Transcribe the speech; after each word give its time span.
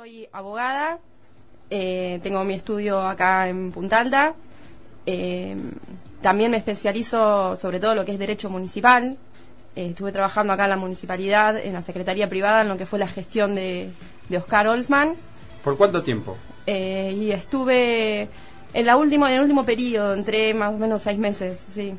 Soy 0.00 0.26
abogada, 0.32 0.98
eh, 1.68 2.20
tengo 2.22 2.42
mi 2.42 2.54
estudio 2.54 3.02
acá 3.02 3.50
en 3.50 3.70
Punta 3.70 4.00
Alta. 4.00 4.34
Eh, 5.04 5.54
también 6.22 6.50
me 6.50 6.56
especializo 6.56 7.54
sobre 7.56 7.80
todo 7.80 7.94
lo 7.94 8.06
que 8.06 8.12
es 8.12 8.18
derecho 8.18 8.48
municipal. 8.48 9.18
Eh, 9.76 9.88
estuve 9.88 10.10
trabajando 10.10 10.54
acá 10.54 10.64
en 10.64 10.70
la 10.70 10.78
municipalidad, 10.78 11.58
en 11.58 11.74
la 11.74 11.82
secretaría 11.82 12.30
privada, 12.30 12.62
en 12.62 12.68
lo 12.68 12.78
que 12.78 12.86
fue 12.86 12.98
la 12.98 13.08
gestión 13.08 13.54
de, 13.54 13.90
de 14.30 14.38
Oscar 14.38 14.68
Olsman. 14.68 15.16
¿Por 15.62 15.76
cuánto 15.76 16.02
tiempo? 16.02 16.34
Eh, 16.66 17.14
y 17.14 17.32
estuve 17.32 18.26
en, 18.72 18.86
la 18.86 18.96
último, 18.96 19.26
en 19.26 19.34
el 19.34 19.40
último 19.42 19.66
periodo, 19.66 20.14
entré 20.14 20.54
más 20.54 20.72
o 20.72 20.78
menos 20.78 21.02
seis 21.02 21.18
meses, 21.18 21.62
sí. 21.74 21.92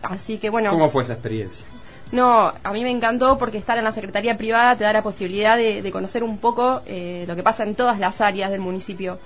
Así 0.00 0.38
que 0.38 0.48
bueno. 0.48 0.70
¿Cómo 0.70 0.88
fue 0.88 1.02
esa 1.02 1.12
experiencia? 1.12 1.66
No, 2.10 2.52
a 2.62 2.72
mí 2.72 2.82
me 2.84 2.90
encantó 2.90 3.36
porque 3.36 3.58
estar 3.58 3.76
en 3.76 3.84
la 3.84 3.92
Secretaría 3.92 4.38
Privada 4.38 4.76
te 4.76 4.84
da 4.84 4.92
la 4.92 5.02
posibilidad 5.02 5.56
de, 5.56 5.82
de 5.82 5.92
conocer 5.92 6.22
un 6.24 6.38
poco 6.38 6.80
eh, 6.86 7.24
lo 7.28 7.36
que 7.36 7.42
pasa 7.42 7.64
en 7.64 7.74
todas 7.74 7.98
las 7.98 8.20
áreas 8.20 8.50
del 8.50 8.60
municipio. 8.60 9.18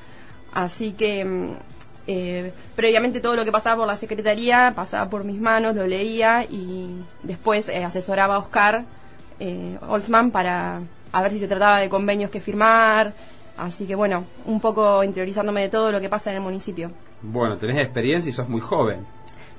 Así 0.53 0.93
que 0.93 1.25
mm, 1.25 1.53
eh, 2.07 2.53
previamente 2.75 3.21
todo 3.21 3.37
lo 3.37 3.45
que 3.45 3.53
pasaba 3.53 3.77
por 3.77 3.87
la 3.87 3.97
Secretaría 3.97 4.73
pasaba 4.75 5.09
por 5.09 5.25
mis 5.25 5.41
manos, 5.41 5.77
lo 5.77 5.87
leía 5.87 6.45
y 6.45 7.05
después 7.23 7.69
eh, 7.69 7.85
asesoraba 7.85 8.35
a 8.35 8.39
Oscar 8.39 8.85
eh, 9.39 9.79
Olsman 9.89 10.33
para 10.33 10.81
a 11.13 11.23
ver 11.23 11.33
si 11.33 11.39
se 11.39 11.47
trataba 11.47 11.79
de 11.79 11.89
convenios 11.89 12.31
que 12.31 12.41
firmar. 12.41 13.15
Así 13.57 13.87
que 13.87 13.95
bueno, 13.95 14.25
un 14.47 14.61
poco 14.61 15.05
interiorizándome 15.05 15.61
de 15.63 15.69
todo 15.69 15.93
lo 15.93 16.01
que 16.01 16.09
pasa 16.09 16.31
en 16.31 16.37
el 16.37 16.43
municipio. 16.43 16.91
Bueno, 17.21 17.57
tenés 17.57 17.79
experiencia 17.79 18.31
y 18.31 18.33
sos 18.33 18.49
muy 18.49 18.61
joven. 18.61 19.07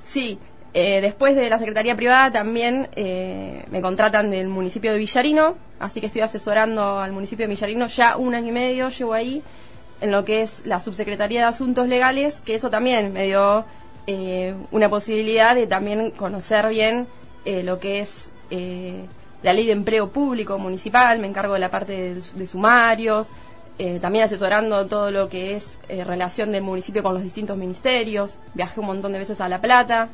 Sí, 0.03 0.37
eh, 0.73 1.02
después 1.02 1.35
de 1.35 1.49
la 1.49 1.59
Secretaría 1.59 1.95
Privada 1.95 2.31
también 2.31 2.89
eh, 2.95 3.66
me 3.69 3.81
contratan 3.81 4.31
del 4.31 4.47
municipio 4.47 4.91
de 4.91 4.97
Villarino, 4.97 5.55
así 5.80 5.99
que 5.99 6.07
estoy 6.07 6.21
asesorando 6.21 6.99
al 6.99 7.11
municipio 7.11 7.47
de 7.47 7.53
Villarino. 7.53 7.88
Ya 7.88 8.17
un 8.17 8.35
año 8.35 8.49
y 8.49 8.53
medio, 8.53 8.89
llevo 8.89 9.13
ahí, 9.13 9.43
en 10.02 10.11
lo 10.11 10.25
que 10.25 10.41
es 10.41 10.63
la 10.65 10.80
Subsecretaría 10.80 11.41
de 11.41 11.45
Asuntos 11.47 11.88
Legales, 11.88 12.41
que 12.41 12.55
eso 12.55 12.69
también 12.69 13.13
me 13.13 13.25
dio 13.25 13.65
eh, 14.07 14.53
una 14.71 14.89
posibilidad 14.89 15.55
de 15.55 15.67
también 15.67 16.11
conocer 16.11 16.67
bien 16.69 17.08
eh, 17.45 17.63
lo 17.63 17.80
que 17.80 17.99
es 17.99 18.31
eh, 18.52 19.05
la 19.41 19.53
ley 19.53 19.65
de 19.65 19.73
empleo 19.73 20.09
público 20.09 20.58
municipal, 20.58 21.19
me 21.19 21.27
encargo 21.27 21.53
de 21.53 21.59
la 21.59 21.69
parte 21.69 22.15
de, 22.15 22.47
sumarios, 22.47 23.30
eh, 23.77 23.99
también 24.02 24.25
asesorando 24.25 24.85
todo 24.87 25.11
lo 25.11 25.27
que 25.27 25.55
es 25.55 25.80
relación 25.89 26.52
del 26.52 26.63
municipio 26.63 27.03
con 27.03 27.13
los 27.13 27.23
distintos 27.23 27.58
ministerios, 27.58 28.37
viajé 28.53 28.80
un 28.80 28.85
montón 28.85 29.11
de 29.11 29.19
veces 29.19 29.41
a 29.41 29.49
La 29.49 29.59
Plata, 29.59 30.09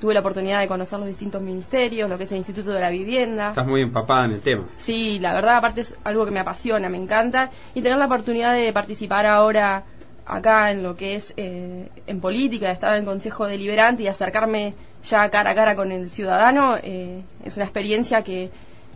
tuve 0.00 0.14
la 0.14 0.20
oportunidad 0.20 0.60
de 0.60 0.68
conocer 0.68 0.98
los 0.98 1.08
distintos 1.08 1.40
ministerios, 1.40 2.08
lo 2.08 2.18
que 2.18 2.24
es 2.24 2.32
el 2.32 2.38
Instituto 2.38 2.70
de 2.70 2.80
la 2.80 2.90
Vivienda. 2.90 3.50
Estás 3.50 3.66
muy 3.66 3.80
empapada 3.80 4.26
en 4.26 4.32
el 4.32 4.40
tema. 4.40 4.64
Sí, 4.76 5.18
la 5.20 5.34
verdad, 5.34 5.56
aparte 5.56 5.80
es 5.80 5.94
algo 6.04 6.24
que 6.24 6.30
me 6.30 6.40
apasiona, 6.40 6.88
me 6.88 6.98
encanta. 6.98 7.50
Y 7.74 7.82
tener 7.82 7.98
la 7.98 8.06
oportunidad 8.06 8.52
de 8.54 8.72
participar 8.72 9.26
ahora 9.26 9.84
acá 10.26 10.70
en 10.70 10.82
lo 10.82 10.96
que 10.96 11.14
es 11.14 11.32
eh, 11.36 11.88
en 12.06 12.20
política, 12.20 12.66
de 12.66 12.72
estar 12.72 12.92
en 12.92 13.00
el 13.00 13.04
Consejo 13.04 13.46
Deliberante 13.46 14.02
y 14.02 14.08
acercarme 14.08 14.74
ya 15.04 15.30
cara 15.30 15.50
a 15.50 15.54
cara 15.54 15.76
con 15.76 15.92
el 15.92 16.10
ciudadano, 16.10 16.76
eh, 16.82 17.22
es 17.44 17.56
una 17.56 17.64
experiencia 17.64 18.22
que, 18.22 18.50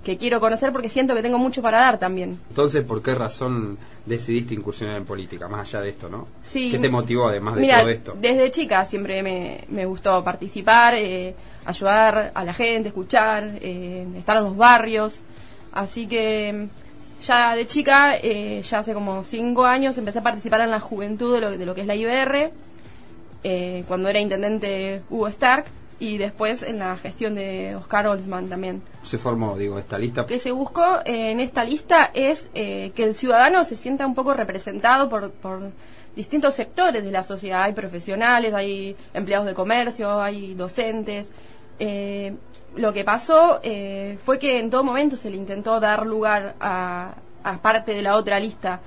que 0.04 0.16
quiero 0.16 0.40
conocer 0.40 0.72
porque 0.72 0.88
siento 0.88 1.14
que 1.14 1.22
tengo 1.22 1.38
mucho 1.38 1.60
para 1.60 1.78
dar 1.78 1.98
también. 1.98 2.40
Entonces, 2.48 2.82
¿por 2.84 3.02
qué 3.02 3.14
razón 3.14 3.76
decidiste 4.06 4.54
incursionar 4.54 4.96
en 4.96 5.04
política, 5.04 5.46
más 5.46 5.68
allá 5.68 5.82
de 5.82 5.90
esto, 5.90 6.08
no? 6.08 6.26
Sí. 6.42 6.70
¿Qué 6.70 6.78
te 6.78 6.88
motivó 6.88 7.28
además 7.28 7.56
de 7.56 7.60
Mira, 7.60 7.80
todo 7.80 7.90
esto? 7.90 8.16
desde 8.18 8.50
chica 8.50 8.86
siempre 8.86 9.22
me, 9.22 9.64
me 9.68 9.84
gustó 9.84 10.24
participar, 10.24 10.94
eh, 10.94 11.34
ayudar 11.66 12.32
a 12.34 12.44
la 12.44 12.54
gente, 12.54 12.88
escuchar, 12.88 13.58
eh, 13.60 14.06
estar 14.16 14.38
en 14.38 14.44
los 14.44 14.56
barrios. 14.56 15.20
Así 15.72 16.06
que 16.06 16.52
mm, 16.52 17.22
ya 17.22 17.54
de 17.54 17.66
chica, 17.66 18.16
eh, 18.16 18.62
ya 18.62 18.78
hace 18.78 18.94
como 18.94 19.22
cinco 19.22 19.66
años, 19.66 19.98
empecé 19.98 20.20
a 20.20 20.22
participar 20.22 20.62
en 20.62 20.70
la 20.70 20.80
juventud 20.80 21.34
de 21.34 21.40
lo, 21.42 21.50
de 21.50 21.66
lo 21.66 21.74
que 21.74 21.82
es 21.82 21.86
la 21.86 21.94
IBR, 21.94 22.50
eh, 23.44 23.84
cuando 23.86 24.08
era 24.08 24.18
intendente 24.18 25.02
Hugo 25.10 25.28
Stark, 25.28 25.66
y 26.00 26.16
después 26.16 26.62
en 26.62 26.78
la 26.78 26.96
gestión 26.96 27.34
de 27.34 27.76
Oscar 27.76 28.06
Olsman 28.06 28.48
también. 28.48 28.82
Se 29.02 29.18
formó, 29.18 29.56
digo, 29.56 29.78
esta 29.78 29.98
lista. 29.98 30.22
Lo 30.22 30.26
que 30.26 30.38
se 30.38 30.50
buscó 30.50 31.00
eh, 31.04 31.30
en 31.30 31.40
esta 31.40 31.62
lista 31.62 32.10
es 32.14 32.50
eh, 32.54 32.90
que 32.94 33.04
el 33.04 33.14
ciudadano 33.14 33.64
se 33.64 33.76
sienta 33.76 34.06
un 34.06 34.14
poco 34.14 34.32
representado 34.32 35.10
por, 35.10 35.30
por 35.30 35.70
distintos 36.16 36.54
sectores 36.54 37.04
de 37.04 37.10
la 37.10 37.22
sociedad. 37.22 37.64
Hay 37.64 37.74
profesionales, 37.74 38.54
hay 38.54 38.96
empleados 39.12 39.46
de 39.46 39.54
comercio, 39.54 40.20
hay 40.20 40.54
docentes. 40.54 41.28
Eh, 41.78 42.34
lo 42.76 42.92
que 42.92 43.04
pasó 43.04 43.60
fue 44.24 44.38
que 44.38 44.60
en 44.60 44.70
todo 44.70 44.84
momento 44.84 45.16
se 45.16 45.28
le 45.28 45.36
intentó 45.36 45.80
dar 45.80 46.06
lugar 46.06 46.54
a, 46.60 47.14
a 47.42 47.58
parte 47.60 47.92
de 47.94 48.00
la 48.00 48.14
otra 48.14 48.38
lista. 48.38 48.80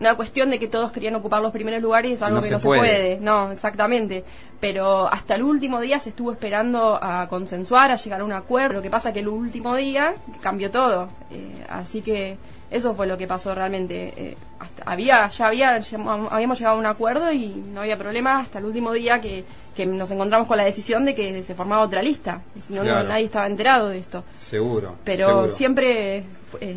Una 0.00 0.14
cuestión 0.14 0.50
de 0.50 0.58
que 0.60 0.68
todos 0.68 0.92
querían 0.92 1.14
ocupar 1.16 1.42
los 1.42 1.50
primeros 1.52 1.82
lugares 1.82 2.12
es 2.12 2.22
algo 2.22 2.36
No 2.36 2.42
que 2.42 2.48
se 2.48 2.54
no 2.54 2.60
puede. 2.60 2.80
se 2.80 2.86
puede. 2.86 3.18
No, 3.20 3.50
exactamente. 3.52 4.24
Pero 4.60 5.08
hasta 5.12 5.34
el 5.34 5.42
último 5.42 5.80
día 5.80 5.98
se 5.98 6.10
estuvo 6.10 6.30
esperando 6.32 6.98
a 7.02 7.26
consensuar, 7.28 7.90
a 7.90 7.96
llegar 7.96 8.20
a 8.20 8.24
un 8.24 8.32
acuerdo. 8.32 8.74
Lo 8.74 8.82
que 8.82 8.90
pasa 8.90 9.12
que 9.12 9.20
el 9.20 9.28
último 9.28 9.74
día 9.74 10.14
cambió 10.40 10.70
todo. 10.70 11.08
Eh, 11.30 11.64
así 11.68 12.00
que 12.02 12.36
eso 12.70 12.94
fue 12.94 13.06
lo 13.06 13.16
que 13.18 13.26
pasó 13.26 13.54
realmente. 13.54 14.12
Eh, 14.16 14.36
hasta 14.60 14.82
había, 14.90 15.28
ya 15.30 15.46
había, 15.48 15.78
ya 15.78 15.98
habíamos 16.30 16.58
llegado 16.58 16.76
a 16.76 16.80
un 16.80 16.86
acuerdo 16.86 17.32
y 17.32 17.48
no 17.72 17.80
había 17.80 17.96
problema 17.96 18.40
hasta 18.40 18.58
el 18.58 18.64
último 18.66 18.92
día 18.92 19.20
que, 19.20 19.44
que 19.76 19.86
nos 19.86 20.10
encontramos 20.10 20.46
con 20.48 20.56
la 20.56 20.64
decisión 20.64 21.04
de 21.04 21.14
que 21.14 21.42
se 21.44 21.54
formaba 21.54 21.82
otra 21.82 22.02
lista. 22.02 22.40
Si 22.60 22.72
no, 22.72 22.82
no- 22.82 22.90
Claro. 22.90 23.08
nadie 23.08 23.24
estaba 23.24 23.46
enterado 23.46 23.88
de 23.88 23.98
esto. 23.98 24.24
Seguro. 24.40 24.96
Pero 25.04 25.26
seguro. 25.28 25.48
siempre 25.50 26.16
eh, 26.18 26.24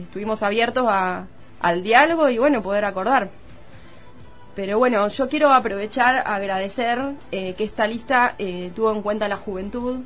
estuvimos 0.03 0.43
abiertos 0.43 0.85
a, 0.88 1.25
al 1.61 1.83
diálogo 1.83 2.29
y 2.29 2.38
bueno, 2.38 2.61
poder 2.61 2.85
acordar. 2.85 3.29
Pero 4.55 4.77
bueno, 4.77 5.07
yo 5.07 5.29
quiero 5.29 5.49
aprovechar, 5.53 6.23
agradecer 6.25 6.99
eh, 7.31 7.53
que 7.53 7.63
esta 7.63 7.88
lista 7.88 8.35
eh, 8.38 8.72
tuvo 8.75 8.91
en 8.91 9.01
cuenta 9.01 9.27
la 9.27 9.38
juventud. 9.38 10.00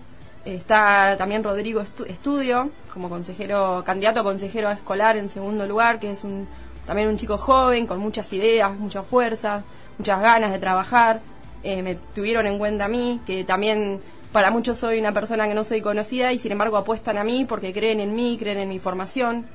Está 0.46 1.16
también 1.18 1.44
Rodrigo 1.44 1.82
Estu- 1.82 2.06
Estudio, 2.08 2.70
como 2.94 3.10
consejero, 3.10 3.82
candidato 3.84 4.20
a 4.20 4.24
consejero 4.24 4.70
escolar 4.70 5.18
en 5.18 5.30
segundo 5.30 5.66
lugar, 5.66 6.00
que 6.00 6.12
es 6.12 6.24
un, 6.24 6.48
también 6.86 7.08
un 7.10 7.18
chico 7.18 7.40
joven, 7.40 7.88
con 7.88 7.98
muchas 7.98 8.32
ideas, 8.34 8.72
mucha 8.78 9.02
fuerza, 9.02 9.64
muchas 9.98 10.22
ganas 10.22 10.52
de 10.52 10.60
trabajar. 10.60 11.22
Eh, 11.64 11.82
me 11.82 11.96
tuvieron 11.96 12.46
en 12.46 12.60
cuenta 12.60 12.86
a 12.86 12.88
mí, 12.88 13.20
que 13.26 13.44
también 13.44 14.00
para 14.32 14.52
muchos 14.52 14.78
soy 14.78 15.00
una 15.00 15.12
persona 15.12 15.48
que 15.48 15.56
no 15.56 15.64
soy 15.64 15.82
conocida 15.82 16.32
y 16.32 16.38
sin 16.38 16.52
embargo 16.52 16.78
apuestan 16.78 17.18
a 17.18 17.24
mí 17.24 17.46
porque 17.46 17.74
creen 17.74 18.00
en 18.00 18.14
mí, 18.14 18.38
creen 18.40 18.60
en 18.60 18.70
mi 18.70 18.78
formación, 18.78 19.48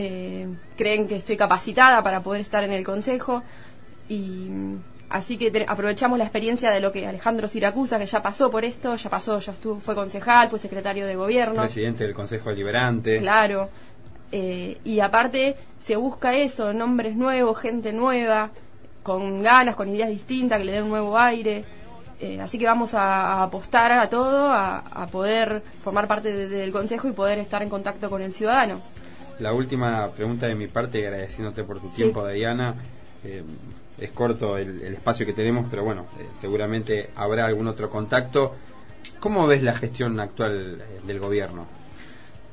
eh, 0.00 0.46
creen 0.76 1.08
que 1.08 1.16
estoy 1.16 1.36
capacitada 1.36 2.02
para 2.02 2.22
poder 2.22 2.40
estar 2.40 2.62
en 2.62 2.72
el 2.72 2.84
consejo 2.84 3.42
y 4.08 4.18
mm, 4.50 4.76
así 5.10 5.36
que 5.36 5.50
te- 5.50 5.64
aprovechamos 5.68 6.18
la 6.18 6.24
experiencia 6.24 6.70
de 6.70 6.80
lo 6.80 6.92
que 6.92 7.06
Alejandro 7.06 7.48
Siracusa, 7.48 7.98
que 7.98 8.06
ya 8.06 8.22
pasó 8.22 8.50
por 8.50 8.64
esto, 8.64 8.94
ya 8.96 9.10
pasó, 9.10 9.38
ya 9.40 9.52
estuvo, 9.52 9.80
fue 9.80 9.94
concejal, 9.94 10.48
fue 10.48 10.58
secretario 10.58 11.06
de 11.06 11.16
gobierno. 11.16 11.62
Presidente 11.62 12.04
del 12.04 12.14
Consejo 12.14 12.50
Deliberante. 12.50 13.18
Claro. 13.18 13.68
Eh, 14.30 14.78
y 14.84 15.00
aparte 15.00 15.56
se 15.80 15.96
busca 15.96 16.34
eso, 16.34 16.72
nombres 16.72 17.16
nuevos, 17.16 17.58
gente 17.58 17.92
nueva, 17.92 18.50
con 19.02 19.42
ganas, 19.42 19.74
con 19.74 19.88
ideas 19.88 20.10
distintas, 20.10 20.58
que 20.58 20.64
le 20.66 20.72
den 20.72 20.84
un 20.84 20.90
nuevo 20.90 21.18
aire. 21.18 21.64
Eh, 22.20 22.40
así 22.40 22.58
que 22.58 22.66
vamos 22.66 22.94
a, 22.94 23.34
a 23.34 23.42
apostar 23.44 23.90
a 23.92 24.08
todo, 24.10 24.50
a, 24.50 24.78
a 24.78 25.06
poder 25.06 25.62
formar 25.82 26.06
parte 26.08 26.32
de- 26.32 26.48
del 26.48 26.72
Consejo 26.72 27.08
y 27.08 27.12
poder 27.12 27.38
estar 27.38 27.62
en 27.62 27.68
contacto 27.70 28.10
con 28.10 28.20
el 28.22 28.34
ciudadano. 28.34 28.80
La 29.40 29.52
última 29.52 30.10
pregunta 30.10 30.46
de 30.46 30.54
mi 30.54 30.66
parte, 30.66 31.06
agradeciéndote 31.06 31.62
por 31.64 31.80
tu 31.80 31.88
Sí. 31.88 31.96
tiempo, 31.96 32.26
Diana. 32.26 32.74
Eh, 33.24 33.42
es 33.98 34.10
corto 34.10 34.56
el, 34.56 34.80
el 34.82 34.94
espacio 34.94 35.26
que 35.26 35.32
tenemos, 35.32 35.66
pero 35.70 35.84
bueno, 35.84 36.06
eh, 36.18 36.26
seguramente 36.40 37.10
habrá 37.16 37.46
algún 37.46 37.66
otro 37.68 37.90
contacto. 37.90 38.54
¿Cómo 39.20 39.46
ves 39.46 39.62
la 39.62 39.74
gestión 39.74 40.18
actual 40.20 40.80
eh, 40.80 41.00
del 41.06 41.18
gobierno? 41.20 41.66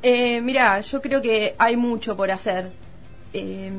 Eh, 0.02 0.42
mira, 0.42 0.80
yo 0.82 1.02
creo 1.02 1.22
que 1.22 1.56
hay 1.58 1.76
mucho 1.76 2.16
por 2.16 2.30
hacer. 2.32 2.70
Eh, 3.34 3.72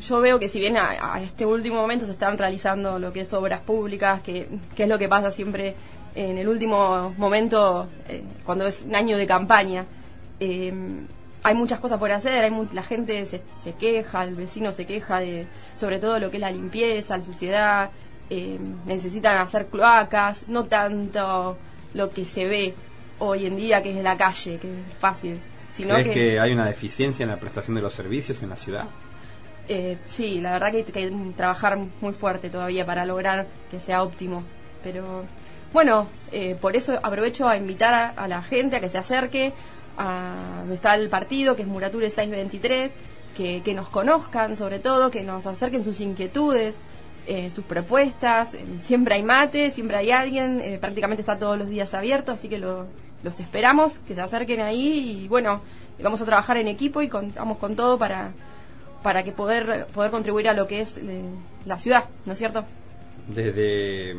yo 0.00 0.20
veo 0.20 0.38
que 0.38 0.48
si 0.48 0.60
bien 0.60 0.76
a, 0.76 1.14
a 1.14 1.20
este 1.22 1.44
último 1.44 1.76
momento 1.76 2.06
se 2.06 2.12
están 2.12 2.38
realizando 2.38 2.98
lo 2.98 3.12
que 3.12 3.20
es 3.22 3.32
obras 3.34 3.60
públicas, 3.60 4.20
que, 4.22 4.48
que 4.76 4.84
es 4.84 4.88
lo 4.88 4.98
que 4.98 5.08
pasa 5.08 5.32
siempre 5.32 5.74
en 6.14 6.38
el 6.38 6.48
último 6.48 7.14
momento, 7.18 7.88
eh, 8.08 8.22
cuando 8.44 8.66
es 8.66 8.82
un 8.86 8.94
año 8.94 9.16
de 9.16 9.26
campaña, 9.26 9.84
hay 11.42 11.54
muchas 11.54 11.80
cosas 11.80 11.98
por 11.98 12.10
hacer, 12.10 12.44
hay 12.44 12.68
la 12.72 12.82
gente 12.82 13.24
se, 13.26 13.42
se, 13.62 13.72
queja, 13.74 14.24
el 14.24 14.34
vecino 14.34 14.72
se 14.72 14.86
queja 14.86 15.20
de 15.20 15.46
sobre 15.76 15.98
todo 15.98 16.18
lo 16.18 16.30
que 16.30 16.36
es 16.36 16.40
la 16.40 16.50
limpieza, 16.50 17.16
la 17.16 17.24
suciedad, 17.24 17.90
eh, 18.28 18.58
necesitan 18.86 19.38
hacer 19.38 19.66
cloacas, 19.66 20.44
no 20.46 20.64
tanto 20.64 21.58
lo 21.94 22.10
que 22.10 22.24
se 22.24 22.46
ve 22.46 22.74
hoy 23.18 23.46
en 23.46 23.56
día 23.56 23.82
que 23.82 23.96
es 23.96 24.02
la 24.02 24.16
calle, 24.16 24.58
que 24.58 24.68
es 24.68 24.96
fácil. 24.98 25.40
Sino 25.72 25.94
¿Crees 25.94 26.08
que, 26.10 26.40
hay 26.40 26.52
una 26.52 26.66
deficiencia 26.66 27.22
en 27.24 27.30
la 27.30 27.38
prestación 27.38 27.74
de 27.74 27.82
los 27.82 27.92
servicios 27.92 28.42
en 28.42 28.50
la 28.50 28.56
ciudad? 28.56 28.84
Eh, 29.68 29.98
sí, 30.04 30.40
la 30.40 30.52
verdad 30.52 30.70
que 30.70 30.78
hay 30.78 30.84
que 30.84 31.32
trabajar 31.36 31.78
muy 32.00 32.12
fuerte 32.12 32.50
todavía 32.50 32.84
para 32.84 33.04
lograr 33.04 33.46
que 33.70 33.80
sea 33.80 34.02
óptimo. 34.02 34.42
Pero 34.82 35.24
bueno, 35.72 36.08
eh, 36.32 36.56
por 36.60 36.76
eso 36.76 36.98
aprovecho 37.02 37.48
a 37.48 37.56
invitar 37.56 38.12
a, 38.16 38.28
la 38.28 38.42
gente 38.42 38.76
a 38.76 38.80
que 38.80 38.88
se 38.88 38.98
acerque 38.98 39.52
a 40.00 40.64
está 40.72 40.94
el 40.94 41.08
partido, 41.08 41.56
que 41.56 41.62
es 41.62 41.68
Murature 41.68 42.10
623, 42.10 42.92
que, 43.36 43.62
que 43.62 43.74
nos 43.74 43.88
conozcan 43.88 44.56
sobre 44.56 44.78
todo, 44.78 45.10
que 45.10 45.22
nos 45.22 45.46
acerquen 45.46 45.84
sus 45.84 46.00
inquietudes, 46.00 46.76
eh, 47.26 47.50
sus 47.50 47.64
propuestas. 47.64 48.56
Siempre 48.82 49.14
hay 49.14 49.22
mate, 49.22 49.70
siempre 49.70 49.96
hay 49.96 50.10
alguien, 50.10 50.78
prácticamente 50.80 51.22
está 51.22 51.38
todos 51.38 51.58
los 51.58 51.68
días 51.68 51.92
abierto, 51.94 52.32
así 52.32 52.48
que 52.48 52.58
lo, 52.58 52.86
los 53.22 53.40
esperamos, 53.40 53.98
que 53.98 54.14
se 54.14 54.20
acerquen 54.20 54.60
ahí 54.60 55.22
y 55.22 55.28
bueno, 55.28 55.60
vamos 56.02 56.20
a 56.20 56.24
trabajar 56.24 56.56
en 56.56 56.68
equipo 56.68 57.02
y 57.02 57.08
contamos 57.08 57.58
con 57.58 57.76
todo 57.76 57.98
para, 57.98 58.32
para 59.02 59.22
que 59.22 59.32
poder, 59.32 59.86
poder 59.86 60.10
contribuir 60.10 60.48
a 60.48 60.54
lo 60.54 60.66
que 60.66 60.80
es 60.80 60.96
eh, 60.96 61.22
la 61.66 61.78
ciudad, 61.78 62.04
¿no 62.26 62.32
es 62.32 62.38
cierto? 62.38 62.64
Desde 63.28 64.16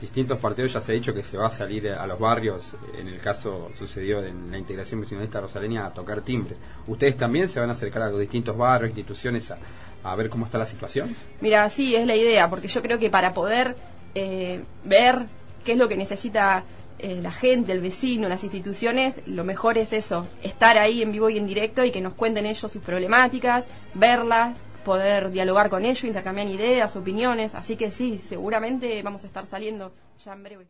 distintos 0.00 0.38
partidos 0.38 0.72
ya 0.72 0.80
se 0.80 0.92
ha 0.92 0.94
dicho 0.94 1.14
que 1.14 1.22
se 1.22 1.36
va 1.36 1.46
a 1.46 1.50
salir 1.50 1.88
a 1.88 2.06
los 2.06 2.18
barrios, 2.18 2.74
en 2.98 3.08
el 3.08 3.18
caso 3.18 3.70
sucedió 3.78 4.24
en 4.24 4.50
la 4.50 4.58
integración 4.58 5.00
vecinalista 5.00 5.40
rosaleña, 5.40 5.86
a 5.86 5.92
tocar 5.92 6.20
timbres. 6.22 6.58
¿Ustedes 6.86 7.16
también 7.16 7.48
se 7.48 7.60
van 7.60 7.70
a 7.70 7.72
acercar 7.72 8.02
a 8.02 8.10
los 8.10 8.20
distintos 8.20 8.56
barrios, 8.56 8.90
instituciones, 8.90 9.50
a, 9.50 9.58
a 10.04 10.16
ver 10.16 10.28
cómo 10.28 10.46
está 10.46 10.58
la 10.58 10.66
situación? 10.66 11.14
Mira, 11.40 11.68
sí, 11.70 11.94
es 11.94 12.06
la 12.06 12.16
idea, 12.16 12.50
porque 12.50 12.68
yo 12.68 12.82
creo 12.82 12.98
que 12.98 13.10
para 13.10 13.32
poder 13.32 13.76
eh, 14.14 14.62
ver 14.84 15.26
qué 15.64 15.72
es 15.72 15.78
lo 15.78 15.88
que 15.88 15.96
necesita 15.96 16.64
eh, 16.98 17.20
la 17.22 17.32
gente, 17.32 17.72
el 17.72 17.80
vecino, 17.80 18.28
las 18.28 18.44
instituciones, 18.44 19.20
lo 19.26 19.44
mejor 19.44 19.78
es 19.78 19.92
eso, 19.92 20.26
estar 20.42 20.78
ahí 20.78 21.02
en 21.02 21.12
vivo 21.12 21.30
y 21.30 21.38
en 21.38 21.46
directo 21.46 21.84
y 21.84 21.90
que 21.90 22.00
nos 22.00 22.14
cuenten 22.14 22.46
ellos 22.46 22.70
sus 22.72 22.82
problemáticas, 22.82 23.66
verlas, 23.94 24.56
poder 24.84 25.30
dialogar 25.30 25.70
con 25.70 25.84
ellos, 25.84 26.04
intercambiar 26.04 26.48
ideas, 26.48 26.96
opiniones. 26.96 27.54
Así 27.54 27.76
que 27.76 27.90
sí, 27.90 28.18
seguramente 28.18 29.02
vamos 29.02 29.24
a 29.24 29.26
estar 29.26 29.46
saliendo 29.46 29.92
ya 30.24 30.32
en 30.32 30.42
breve. 30.42 30.66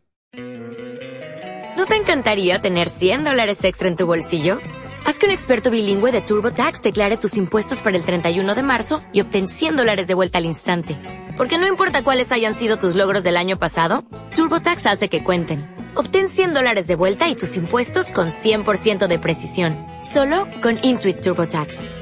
¿No 1.76 1.86
te 1.86 1.96
encantaría 1.96 2.60
tener 2.60 2.88
100 2.88 3.24
dólares 3.24 3.64
extra 3.64 3.88
en 3.88 3.96
tu 3.96 4.06
bolsillo? 4.06 4.58
Haz 5.04 5.18
que 5.18 5.26
un 5.26 5.32
experto 5.32 5.70
bilingüe 5.70 6.12
de 6.12 6.20
TurboTax 6.20 6.80
declare 6.80 7.16
tus 7.16 7.36
impuestos 7.36 7.80
para 7.80 7.96
el 7.96 8.04
31 8.04 8.54
de 8.54 8.62
marzo 8.62 9.00
y 9.12 9.20
obtén 9.20 9.48
100 9.48 9.76
dólares 9.76 10.06
de 10.06 10.14
vuelta 10.14 10.38
al 10.38 10.46
instante. 10.46 10.96
Porque 11.36 11.58
no 11.58 11.66
importa 11.66 12.04
cuáles 12.04 12.30
hayan 12.30 12.54
sido 12.54 12.76
tus 12.76 12.94
logros 12.94 13.24
del 13.24 13.36
año 13.36 13.58
pasado, 13.58 14.04
TurboTax 14.34 14.86
hace 14.86 15.08
que 15.08 15.24
cuenten 15.24 15.72
Obtén 15.94 16.28
100 16.28 16.54
dólares 16.54 16.86
de 16.86 16.94
vuelta 16.94 17.28
y 17.28 17.34
tus 17.34 17.56
impuestos 17.56 18.12
con 18.12 18.28
100% 18.28 19.08
de 19.08 19.18
precisión. 19.18 19.76
Solo 20.02 20.48
con 20.62 20.78
Intuit 20.82 21.20
TurboTax. 21.20 22.01